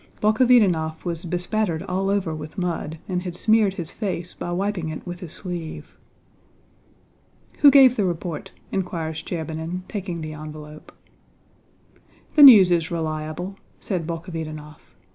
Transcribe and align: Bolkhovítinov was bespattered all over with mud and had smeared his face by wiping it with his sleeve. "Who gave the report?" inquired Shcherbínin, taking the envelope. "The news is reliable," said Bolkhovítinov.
Bolkhovítinov 0.19 1.05
was 1.05 1.25
bespattered 1.25 1.83
all 1.83 2.09
over 2.09 2.33
with 2.33 2.57
mud 2.57 2.97
and 3.07 3.21
had 3.21 3.35
smeared 3.35 3.75
his 3.75 3.91
face 3.91 4.33
by 4.33 4.51
wiping 4.51 4.89
it 4.89 5.05
with 5.05 5.19
his 5.19 5.31
sleeve. 5.31 5.95
"Who 7.59 7.69
gave 7.69 7.95
the 7.97 8.03
report?" 8.05 8.51
inquired 8.71 9.13
Shcherbínin, 9.17 9.83
taking 9.87 10.21
the 10.21 10.33
envelope. 10.33 10.91
"The 12.33 12.41
news 12.41 12.71
is 12.71 12.89
reliable," 12.89 13.57
said 13.79 14.07
Bolkhovítinov. 14.07 14.77